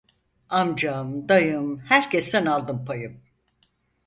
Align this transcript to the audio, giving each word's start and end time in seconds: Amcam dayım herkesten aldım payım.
Amcam 0.49 1.29
dayım 1.29 1.79
herkesten 1.79 2.45
aldım 2.45 2.85
payım. 2.85 3.21